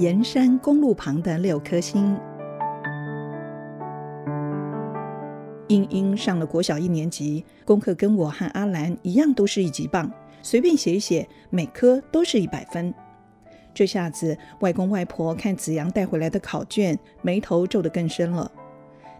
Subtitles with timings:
[0.00, 2.18] 盐山公路旁的六颗星。
[5.68, 10.10] 英英上了国小一年级，功课跟我和阿兰一样，都是一级棒，
[10.40, 12.94] 随便写一写，每科都是一百分。
[13.74, 18.50] 这下子，外公外婆看子阳带回来的考卷，眉头皱得更深了。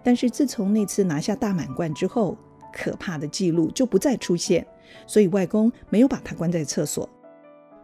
[0.03, 2.39] 但是自从那次拿下大满贯之后，
[2.73, 4.67] 可怕的记录就不再出现，
[5.07, 7.07] 所以外公没有把他关在厕所。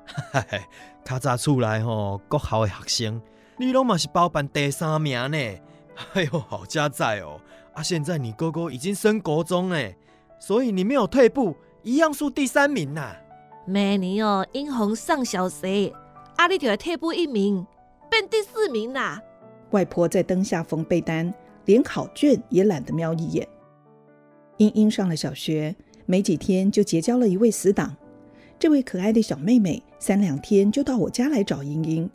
[0.06, 0.66] 嗨，
[1.06, 3.22] 较早出来吼，国校的学生，
[3.58, 5.38] 你拢嘛是包办第三名呢。
[6.12, 7.40] 哎呦，好家在哦！
[7.74, 9.96] 啊，现在你哥哥已经升国中哎，
[10.40, 13.14] 所以你没有退步，一样是第三名呐。
[13.66, 15.92] 明年哦，英红上小学，
[16.36, 17.64] 阿你就要退步一名，
[18.10, 19.22] 变第四名啦。
[19.70, 21.32] 外婆在灯下缝被单，
[21.66, 23.48] 连考卷也懒得瞄一眼。
[24.58, 27.96] 英英上了小学，没几天就结交了一位死党。
[28.58, 32.10] 这位可爱的小妹妹，三两天就到我家来找英英。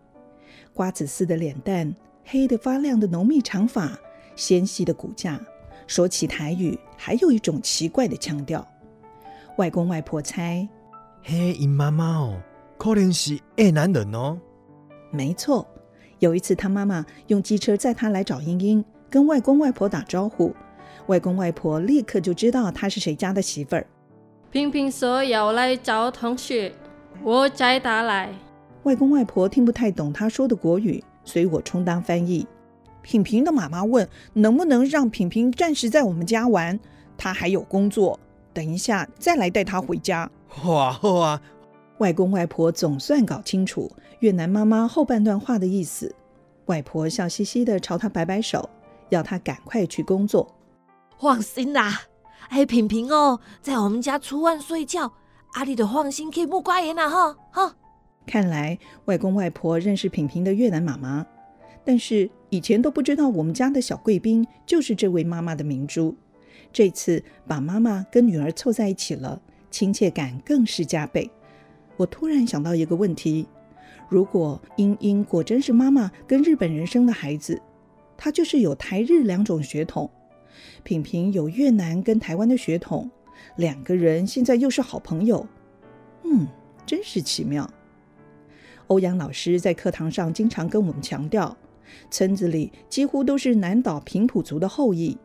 [0.74, 1.94] 瓜子似的脸蛋，
[2.26, 3.98] 黑得发亮的浓密长发，
[4.36, 5.40] 纤细的骨架，
[5.86, 8.68] 说起台语还有一种奇怪的腔调。
[9.58, 10.68] 外公外婆猜，
[11.22, 12.42] 嘿，英妈妈哦，
[12.78, 14.40] 可能是爱男人哦。
[15.12, 15.68] 没错，
[16.18, 20.56] 有一次他妈妈用机车载他来找英英，跟外公外婆打招呼，
[21.06, 23.86] 外公外婆立刻就知道她是谁家的媳妇儿。
[24.52, 26.74] 平平说要来找同学，
[27.24, 28.30] 我再打来。
[28.84, 32.46] 外公外婆听不太懂他说的国语，所以我充当翻译。
[33.02, 36.78] 品平的妈妈问：“能不能让品平暂时在我们家玩？
[37.18, 38.20] 他还有工作，
[38.52, 40.30] 等一下再来带他回家。”
[40.66, 41.42] 哇哇！
[42.00, 46.14] 外公外婆总算搞清楚越南妈妈后半段话的意思。
[46.66, 48.70] 外婆笑嘻嘻的朝他摆摆手，
[49.08, 50.54] 要他赶快去工作。
[51.18, 52.02] 放心啦。
[52.50, 55.14] 哎，平平哦，在我们家出外睡觉，
[55.54, 57.76] 阿丽的放心，可以不挂言了哈哈。
[58.26, 61.26] 看来外公外婆认识平平的越南妈妈，
[61.84, 66.16] 但是以前都不知道我们家的小贵宾就是这位妈妈的明珠。
[66.74, 71.30] 这次把妈妈跟女儿凑在一起了，亲切感更是加倍。
[71.98, 73.48] 我突然想到一个问题：
[74.10, 77.62] 如果英英果真是妈妈跟日本人生的孩子，
[78.18, 80.10] 她就是有台日两种血统。
[80.84, 83.10] 品品有越南跟台湾的血统，
[83.58, 85.46] 两个人现在又是好朋友，
[86.24, 86.48] 嗯，
[86.86, 87.70] 真是奇妙。
[88.88, 91.56] 欧阳老师在课堂上经常跟我们强调，
[92.10, 95.18] 村子里几乎都是南岛平埔族的后裔。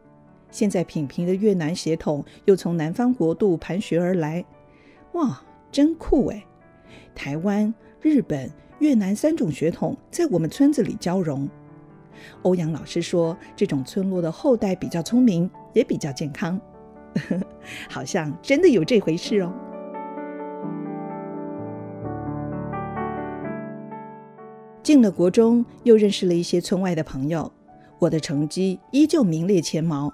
[0.51, 4.45] 现在品品的越南血统又从南方国度盘旋而来，
[5.13, 6.45] 哇，真酷哎！
[7.15, 11.49] 台湾、日本、越南三种血统在我们村子里交融。
[12.43, 16.61] 欧阳老师说，这种村落的后代比较聪明，也比较健康，
[17.91, 19.53] 好像真的有这回事哦。
[24.83, 27.51] 进了国中，又认识了一些村外的朋友，
[27.99, 30.13] 我的成绩依旧名列前茅。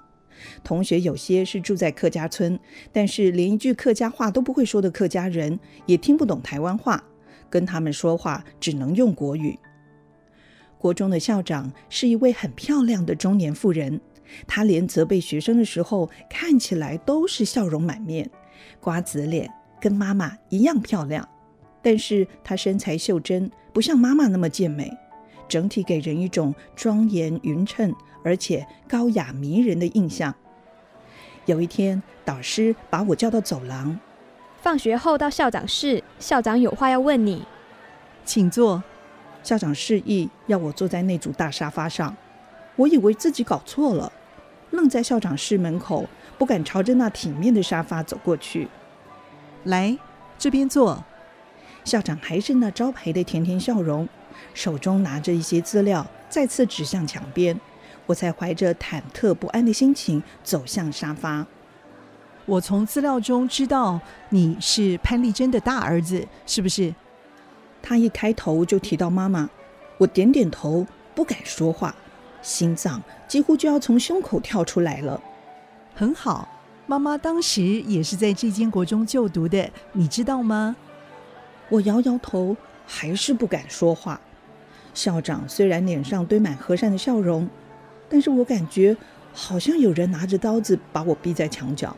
[0.63, 2.59] 同学有些是住在客家村，
[2.91, 7.03] 但是连一句客家话都不会说的客家人，也听不懂台湾话，
[7.51, 9.57] 跟他们说话只能用国语。
[10.83, 14.01] 国中的校长是一位很漂亮的中年妇人，
[14.45, 18.29] 她连责备学生的时候看起来都是笑容满面，
[18.81, 19.49] 瓜子脸，
[19.79, 21.25] 跟妈妈一样漂亮。
[21.81, 24.91] 但是她身材袖珍，不像妈妈那么健美，
[25.47, 30.35] 整体给人一种庄严匀称而且高雅迷人的印象。
[31.45, 33.97] 有一天，导师把我叫到走廊，
[34.61, 37.45] 放学后到校长室，校长有话要问你，
[38.25, 38.83] 请坐。
[39.43, 42.15] 校长示意要我坐在那组大沙发上，
[42.77, 44.11] 我以为自己搞错了，
[44.71, 48.69] 愣在校长室门口，不敢朝着那体面的沙发走过去。
[49.65, 49.97] 来，
[50.37, 51.03] 这边坐。
[51.83, 54.07] 校长还是那招牌的甜甜笑容，
[54.53, 57.59] 手中拿着一些资料，再次指向墙边。
[58.05, 61.45] 我才怀着忐忑不安的心情走向沙发。
[62.45, 63.99] 我从资料中知道
[64.29, 66.93] 你是潘丽珍的大儿子，是不是？
[67.83, 69.47] 他一开头就提到妈妈，
[69.99, 71.93] 我点点头，不敢说话，
[72.41, 75.21] 心脏几乎就要从胸口跳出来了。
[75.93, 76.47] 很好，
[76.87, 80.75] 妈妈当时也是在这间国中就读的，你知道吗？
[81.67, 82.55] 我摇摇头，
[82.87, 84.19] 还是不敢说话。
[84.93, 87.49] 校长虽然脸上堆满和善的笑容，
[88.07, 88.95] 但是我感觉
[89.33, 91.95] 好像有人拿着刀子把我逼在墙角。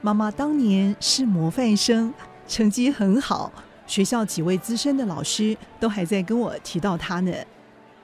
[0.00, 2.12] 妈妈当年是模范生，
[2.46, 3.50] 成绩很好。
[3.88, 7.32] 学校几位资深的老师都还在跟我提到他呢。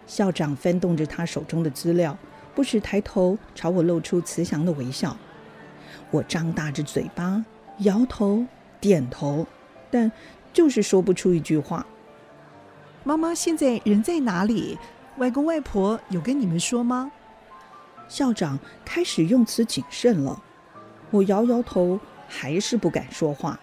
[0.06, 2.16] 校长翻动着他手中的资料，
[2.54, 5.16] 不时抬头朝我露出慈祥的微笑。
[6.10, 7.44] 我张大着嘴巴，
[7.78, 8.44] 摇头
[8.80, 9.46] 点头，
[9.90, 10.10] 但
[10.54, 11.86] 就是说不出一句话。
[13.02, 14.78] 妈妈现在人在哪里？
[15.18, 17.12] 外公外婆有跟你们说吗？
[18.08, 20.42] 校长开始用词谨慎了。
[21.10, 23.60] 我摇摇头，还是不敢说话。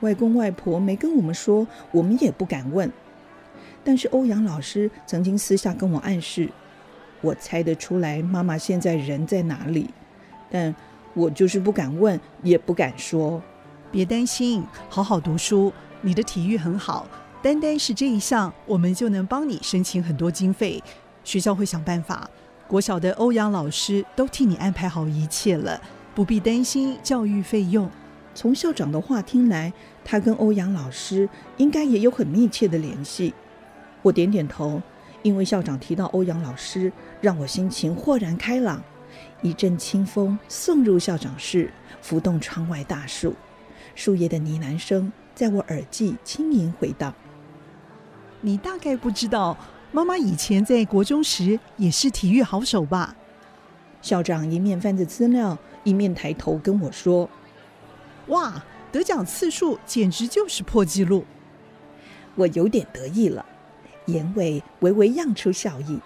[0.00, 2.90] 外公外婆没跟我们说，我们也不敢问。
[3.84, 6.48] 但是欧阳老师曾经私下跟我暗示，
[7.20, 9.88] 我猜得出来妈妈现在人在哪里，
[10.50, 10.74] 但
[11.14, 13.42] 我就是不敢问，也不敢说。
[13.90, 15.72] 别担心，好好读书。
[16.00, 17.06] 你的体育很好，
[17.42, 20.82] 单单是这一项，我们就能帮你申请很多经费。
[21.24, 22.28] 学校会想办法。
[22.68, 25.80] 国小的欧阳老师都替你安排好一切了，
[26.14, 27.90] 不必担心教育费用。
[28.38, 29.72] 从校长的话听来，
[30.04, 33.34] 他跟欧阳老师应该也有很密切的联系。
[34.00, 34.80] 我点点头，
[35.24, 38.80] 因为校长提到欧阳老师，让我心情豁然开朗。
[39.42, 43.34] 一阵清风送入校长室，拂动窗外大树，
[43.96, 47.12] 树叶的呢喃声在我耳际轻盈回荡。
[48.40, 49.56] 你大概不知道，
[49.90, 53.16] 妈妈以前在国中时也是体育好手吧？
[54.00, 57.28] 校长一面翻着资料，一面抬头跟我说。
[58.28, 61.24] 哇，得奖次数简直就是破纪录！
[62.34, 63.44] 我有点得意了，
[64.06, 65.98] 眼尾微微漾出笑意。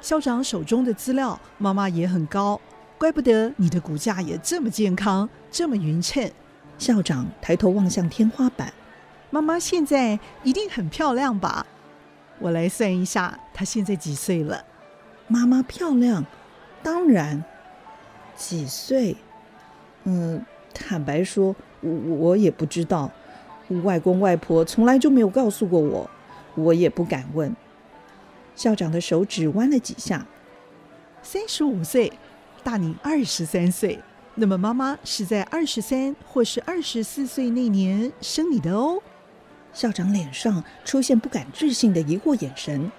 [0.00, 2.60] 校长手中的资料，妈妈也很高，
[2.98, 6.30] 怪不得你的骨架也这么健康，这么匀称。
[6.76, 8.72] 校长抬头望向天花板，
[9.30, 11.64] 妈妈现在一定很漂亮吧？
[12.40, 14.64] 我来算一下，她现在几岁了？
[15.28, 16.26] 妈妈漂亮，
[16.82, 17.42] 当然。
[18.36, 19.16] 几岁？
[20.02, 20.44] 嗯。
[20.74, 23.10] 坦白说，我我也不知道，
[23.84, 26.10] 外公外婆从来就没有告诉过我，
[26.56, 27.54] 我也不敢问。
[28.54, 30.26] 校长的手指弯了几下，
[31.22, 32.12] 三十五岁，
[32.62, 33.98] 大你二十三岁，
[34.34, 39.00] 那么妈妈是在二十三或是二十四岁那年生你的哦。
[39.72, 42.92] 校长脸上出现不敢置信的疑惑眼神，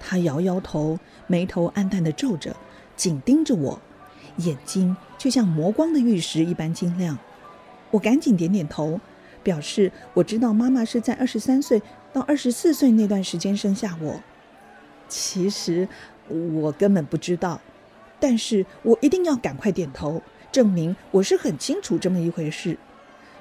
[0.00, 2.56] 他摇摇头，眉头暗淡的皱着，
[2.96, 3.80] 紧盯着我。
[4.36, 7.18] 眼睛却像磨光的玉石一般晶亮，
[7.90, 9.00] 我赶紧点点头，
[9.42, 11.80] 表示我知道妈妈是在二十三岁
[12.12, 14.20] 到二十四岁那段时间生下我。
[15.08, 15.88] 其实
[16.28, 17.60] 我根本不知道，
[18.18, 22.76] 但是我一定要赶快点头，证明我是很清楚这么一回事。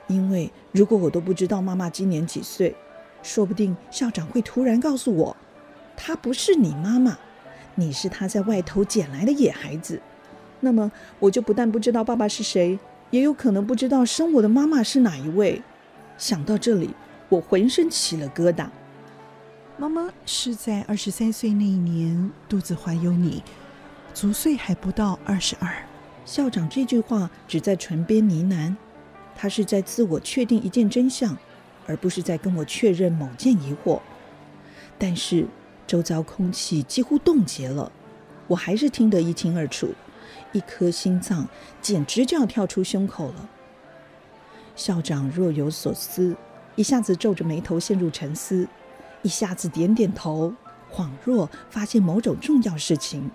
[0.08, 2.76] 因为如果我都不知道妈妈今年几岁，
[3.24, 5.36] 说不定校长会突然告诉我，
[5.98, 7.18] 她不是你妈妈，
[7.74, 10.00] 你是她在外头捡来的野孩子。
[10.60, 12.80] 那么我就不但不知道爸爸是谁，
[13.12, 15.62] 也有可能不知道生我的妈妈是哪一位。
[16.18, 16.90] 想到这里，
[17.30, 18.68] 我浑身起了疙瘩。
[19.78, 23.44] 妈妈是在二十三岁那一年肚子怀有你，
[24.14, 25.70] 足岁还不到二十二。
[26.24, 28.74] 校长这句话只在唇边呢喃，
[29.36, 31.38] 他是在自我确定一件真相，
[31.86, 34.00] 而不是在跟我确认某件疑惑。
[34.98, 35.46] 但是
[35.86, 37.92] 周遭空气几乎冻结了，
[38.48, 39.94] 我还是听得一清二楚。
[40.56, 41.46] 一颗心脏
[41.82, 43.50] 简直就要跳出胸口了。
[44.74, 46.34] 校长若有所思，
[46.76, 48.66] 一下子皱着眉头陷入沉思，
[49.22, 50.54] 一下子点点头，
[50.90, 53.30] 恍若发现某种重要事情。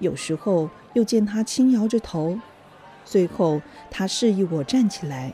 [0.00, 2.38] 有时候又见他轻摇着头。
[3.06, 5.32] 最后，他示意我站起来。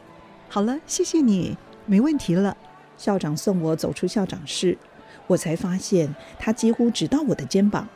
[0.49, 2.57] 好了，谢谢你，没问题了。
[2.97, 4.79] 校长送我走出校长室，
[5.27, 7.89] 我才发现他几乎只到我的肩膀。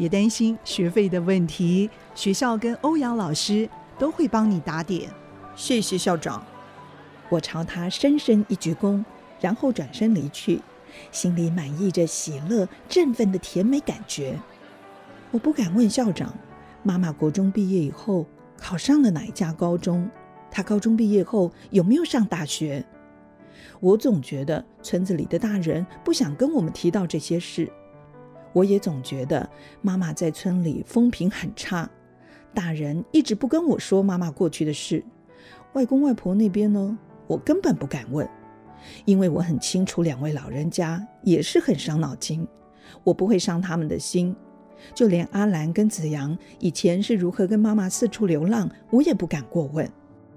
[0.00, 5.10] 别担心学费的问题，学校跟欧阳老师都会帮你打点。
[5.54, 6.42] 谢谢校长。
[7.28, 9.04] 我朝他深深一鞠躬，
[9.42, 10.62] 然后转身离去，
[11.12, 14.40] 心里满溢着喜乐、振奋的甜美感觉。
[15.32, 16.34] 我不敢问校长，
[16.82, 18.24] 妈妈国中毕业以后
[18.56, 20.10] 考上了哪一家高中？
[20.50, 22.82] 她高中毕业后有没有上大学？
[23.80, 27.70] 我总觉得村子里的大人不想跟我们提到这些事。
[28.52, 29.48] 我也总觉得
[29.82, 31.88] 妈妈在村里风评很差，
[32.52, 35.04] 大人一直不跟我说妈妈过去的事。
[35.74, 38.28] 外公外婆那边呢，我根本不敢问，
[39.04, 42.46] 因为我很清楚两位老人家也是很伤脑筋，
[43.04, 44.34] 我不会伤他们的心。
[44.94, 49.88] 就连阿兰跟子阳以前是如何跟妈妈四处流浪，我也不敢过问。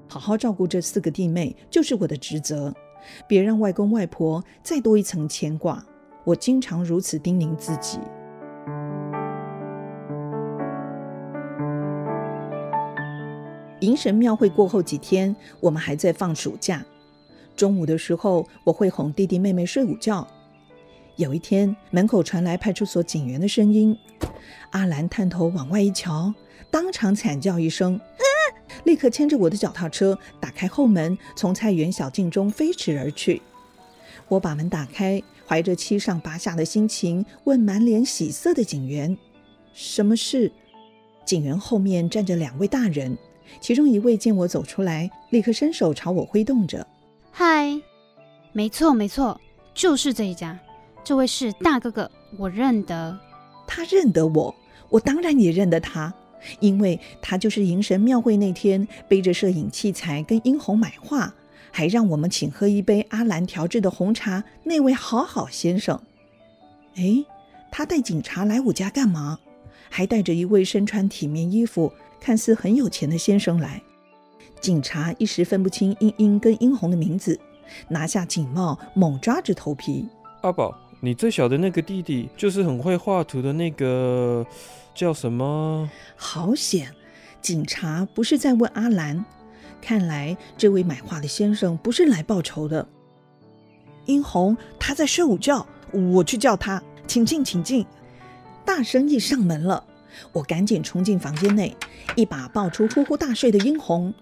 [0.07, 2.71] 好好照顾这四个弟妹就是我的职责，
[3.27, 5.83] 别让外公外婆再多一层牵挂。
[6.25, 7.99] 我经常如此叮咛自己。
[13.81, 16.85] 迎神庙会过后几天，我们还在放暑假。
[17.57, 20.25] 中午的时候，我会哄弟弟妹妹睡午觉。
[21.17, 23.97] 有一天，门口传来派出所警员的声音。
[24.71, 26.33] 阿兰探头往外一瞧，
[26.71, 27.99] 当场惨叫一声，
[28.85, 33.41] 立刻牵着我的脚踏车，打开后门，从菜园小径中飞驰而去。
[34.29, 35.21] 我把门打开，
[35.53, 39.15] 怀着七上八下的心情问满脸喜色的警员
[39.71, 40.51] ：“什么事？”
[41.25, 43.15] 警员后面站着两位大人，
[43.61, 46.87] 其中一位见我走出来，立刻伸手朝我挥动着。
[47.29, 47.79] 嗨，
[48.51, 49.39] 没错没错，
[49.75, 50.59] 就是这一家。
[51.03, 53.15] 这位是大哥哥，我认得。
[53.67, 54.55] 他认得我，
[54.89, 56.11] 我当然也认得他，
[56.61, 61.31] 因为他就是迎神庙会那天背着摄影器材跟殷红买画，
[61.75, 65.99] 还让我们请喝一杯阿兰调制的红茶那位好好先生。
[66.95, 67.25] 哎，
[67.71, 69.39] 他带警察来我家干嘛？
[69.89, 73.81] 还带着一位身穿体面衣服、看似很有钱的先生来。
[74.61, 77.39] 警察一时分不清英英跟英红的名字，
[77.87, 80.07] 拿下警帽，猛抓着头皮。
[80.41, 84.45] 阿宝，你最小的那个弟弟，就是很会画图的那个，
[84.93, 85.89] 叫什么？
[86.15, 86.93] 好险！
[87.41, 89.25] 警察不是在问阿兰，
[89.83, 92.87] 看来这位买画的先生不是来报仇的。
[94.05, 97.85] 英红他在睡午觉，我去叫他，请进，请进。
[98.63, 99.85] 大生意上门了，
[100.31, 101.75] 我赶紧冲进房间内，
[102.15, 104.13] 一把抱出呼呼大睡的英红。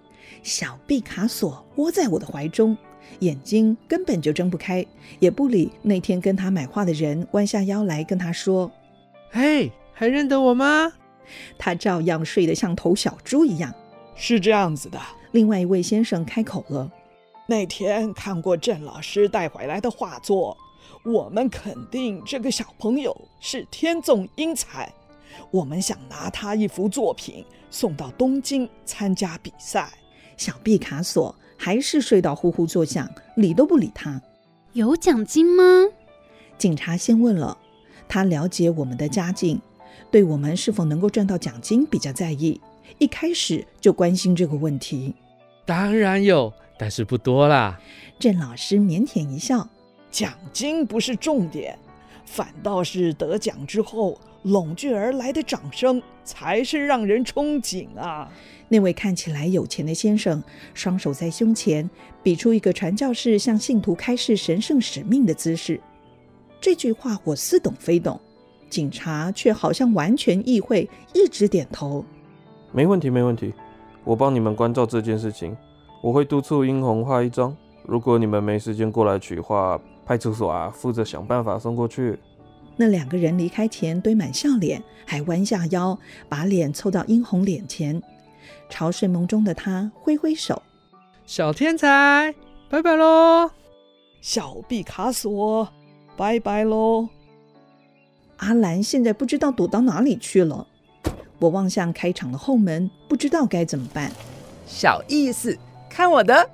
[0.41, 2.75] 小毕卡索窝在我的怀中，
[3.19, 4.83] 眼睛根本就睁不开，
[5.19, 8.71] 也不理那天跟他买画的人，弯下腰来跟他说
[9.29, 10.91] ：“嘿，还认得我吗？”
[11.59, 13.71] 他照样睡得像头小猪一样。
[14.15, 14.99] 是这样子的，
[15.31, 16.91] 另外一位先生开口了
[17.47, 20.57] ：“那天看过郑老师带回来的画作，
[21.03, 24.91] 我们肯定这个小朋友是天纵英才，
[25.49, 29.89] 我们想拿他一幅作品送到东京参加比赛。”
[30.37, 34.21] 小毕卡索还是睡到呼呼作响，理都不理他。
[34.73, 35.63] 有奖金吗？
[36.57, 37.57] 警察先问了。
[38.07, 39.61] 他了解我们的家境，
[40.09, 42.59] 对我们是否能够赚到奖金比较在意，
[42.97, 45.13] 一开始就关心这个问题。
[45.65, 47.79] 当然有，但是不多啦。
[48.19, 49.67] 郑老师腼腆一笑
[50.11, 51.77] ：“奖金不是重点，
[52.25, 58.31] 反倒是得奖之后拢聚而来的掌声才是让人憧憬啊。”
[58.69, 60.41] 那位看起来有钱的先生，
[60.73, 61.89] 双手在胸前，
[62.23, 65.79] 比出一个传教士向信徒开示神圣使命的姿势。
[66.61, 68.19] 这句话我似懂非懂，
[68.69, 72.05] 警察却好像完全意会，一直点头。
[72.71, 73.53] 没问题，没问题，
[74.03, 75.55] 我帮你们关照这件事情。
[76.01, 77.55] 我会督促殷红画一张。
[77.83, 82.17] 如果你们没时间过来取画，派出所啊负责想办法送过去。
[82.77, 85.97] 那两个人离开前堆满笑脸，还弯下腰，
[86.29, 88.01] 把脸凑到殷红脸前。
[88.69, 90.61] 朝睡梦中的他挥挥手，
[91.25, 92.33] 小天才，
[92.69, 93.51] 拜拜喽！
[94.21, 95.67] 小毕卡索，
[96.15, 97.09] 拜拜喽！
[98.37, 100.65] 阿兰现在不知道躲到哪里去了。
[101.41, 104.11] 我望向开场的后门，不知道该怎么办。
[104.67, 105.57] 小意思，
[105.89, 106.47] 看我的！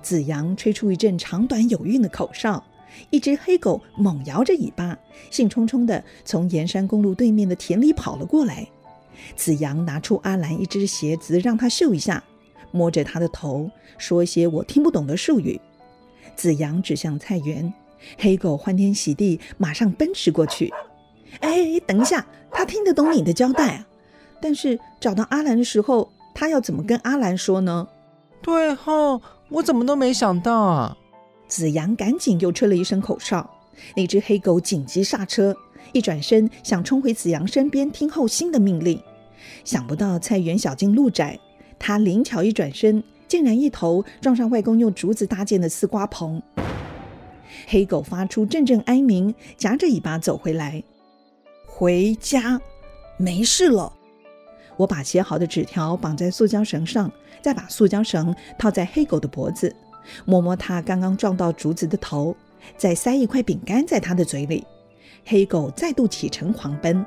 [0.00, 2.62] 子阳吹出一阵长短有韵的口哨，
[3.10, 4.96] 一只黑狗猛摇着尾巴，
[5.32, 8.64] 兴冲冲地从沿山公路对面的田里跑了过来。
[9.34, 12.22] 子阳拿出阿兰一只鞋子，让他嗅一下，
[12.70, 13.68] 摸着他的头，
[13.98, 15.60] 说一些我听不懂的术语。
[16.36, 17.72] 子阳指向菜园，
[18.16, 20.72] 黑狗欢天喜地，马上奔驰过去。
[21.40, 23.86] 哎，等一下，他听得懂你的交代啊？
[24.44, 27.88] 但是找到阿兰的时候，他要怎么跟阿兰说呢？
[28.42, 30.94] 对哈，我怎么都没想到啊！
[31.48, 33.48] 子阳赶紧又吹了一声口哨，
[33.96, 35.56] 那只黑狗紧急刹车，
[35.92, 39.02] 一转身想冲回子阳身边听候新的命令。
[39.64, 41.40] 想不到菜园小径路窄，
[41.78, 46.42] 他灵巧一转身，竟然一头撞上外公用竹子搭建的丝瓜棚。
[47.66, 50.84] 黑狗发出阵阵哀鸣，夹着尾巴走回来。
[51.66, 52.60] 回家，
[53.16, 53.90] 没事了。
[54.76, 57.10] 我把写好的纸条绑在塑胶绳上，
[57.42, 59.74] 再把塑胶绳套在黑狗的脖子，
[60.24, 62.36] 摸摸它刚刚撞到竹子的头，
[62.76, 64.66] 再塞一块饼干在它的嘴里。
[65.24, 67.04] 黑狗再度启程狂奔。